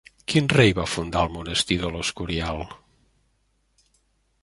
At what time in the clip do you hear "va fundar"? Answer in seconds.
0.77-1.21